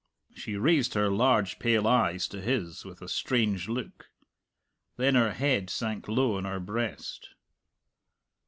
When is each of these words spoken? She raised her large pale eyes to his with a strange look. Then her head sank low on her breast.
She 0.33 0.55
raised 0.57 0.95
her 0.95 1.09
large 1.11 1.59
pale 1.59 1.85
eyes 1.87 2.27
to 2.29 2.41
his 2.41 2.83
with 2.83 3.03
a 3.03 3.07
strange 3.07 3.69
look. 3.69 4.09
Then 4.97 5.13
her 5.13 5.31
head 5.33 5.69
sank 5.69 6.07
low 6.07 6.37
on 6.37 6.43
her 6.45 6.59
breast. 6.59 7.29